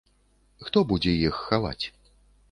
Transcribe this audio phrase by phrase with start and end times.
[0.67, 1.85] Хто будзе іх хаваць?